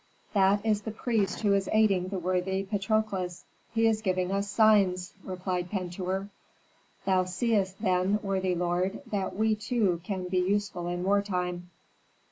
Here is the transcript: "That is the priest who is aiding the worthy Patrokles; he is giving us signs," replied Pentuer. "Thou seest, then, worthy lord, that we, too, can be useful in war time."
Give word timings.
"That 0.33 0.65
is 0.65 0.81
the 0.81 0.89
priest 0.89 1.41
who 1.41 1.53
is 1.53 1.69
aiding 1.71 2.07
the 2.07 2.17
worthy 2.17 2.63
Patrokles; 2.63 3.43
he 3.71 3.85
is 3.85 4.01
giving 4.01 4.31
us 4.31 4.49
signs," 4.49 5.13
replied 5.23 5.69
Pentuer. 5.69 6.29
"Thou 7.05 7.25
seest, 7.25 7.79
then, 7.79 8.17
worthy 8.23 8.55
lord, 8.55 9.03
that 9.11 9.35
we, 9.35 9.53
too, 9.53 10.01
can 10.03 10.27
be 10.27 10.39
useful 10.39 10.87
in 10.87 11.03
war 11.03 11.21
time." 11.21 11.69